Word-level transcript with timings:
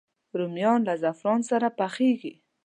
رومیان 0.37 0.79
له 0.87 0.93
زعفران 1.01 1.41
سره 1.49 1.67
پخېږي 1.79 2.33